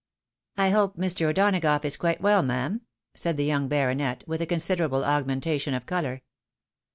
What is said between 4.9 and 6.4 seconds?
augmentation of colour.